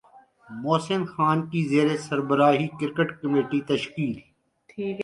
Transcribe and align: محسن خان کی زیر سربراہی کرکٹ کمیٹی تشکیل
محسن 0.49 1.05
خان 1.05 1.41
کی 1.49 1.63
زیر 1.67 1.95
سربراہی 1.97 2.67
کرکٹ 2.79 3.21
کمیٹی 3.21 3.61
تشکیل 3.67 4.13